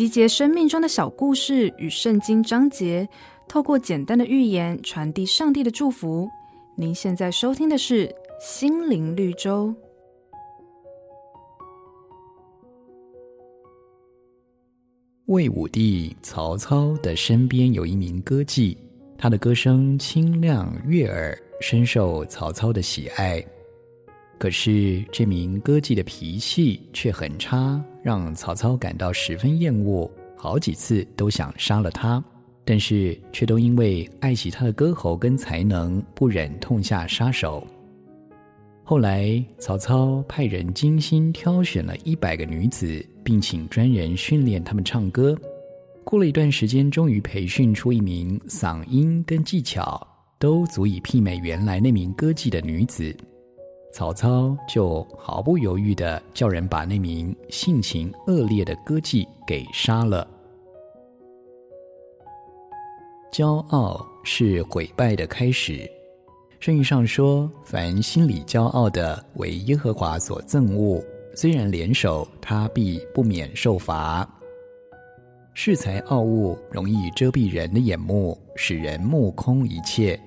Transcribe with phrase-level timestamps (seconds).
[0.00, 3.06] 集结生命中的小故事与圣经章节，
[3.46, 6.26] 透过简单的寓言传递上帝的祝福。
[6.74, 8.08] 您现在收听的是
[8.40, 9.68] 《心灵绿洲》。
[15.26, 18.74] 魏武帝曹操的身边有一名歌妓，
[19.18, 23.44] 他的歌声清亮悦耳，深受曹操的喜爱。
[24.40, 32.24] 可是这名歌妓的脾气却很差，让曹操感到十分厌恶，好几次都想杀了他，
[32.64, 37.66] 但是却都因为爱惜他的歌喉跟才能，不忍痛下杀手。
[38.82, 45.36] 后来曹操派人精心挑选了一百个女子，并请专人训练她们唱歌。
[46.02, 50.00] 过了一段时间，终于培训出一名嗓音跟技巧
[50.38, 53.14] 都足以媲美原来那名歌妓的女子。
[53.92, 60.26] 曹操就毫不犹豫地叫人把那名性情恶劣的歌妓给杀了。
[63.32, 65.90] 骄傲是毁败的开始。
[66.58, 71.02] 圣经上说：“凡心里骄傲的，为耶和华所憎恶，
[71.34, 74.28] 虽然联手，他必不免受罚。”
[75.56, 80.20] 恃才傲物容易遮蔽人的眼目，使人目空一切。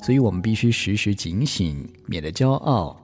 [0.00, 2.96] 所以我们必须时时警醒，免得骄傲。